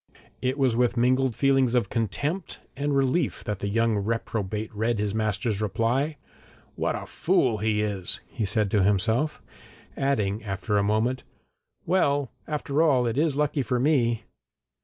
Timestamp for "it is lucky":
13.05-13.61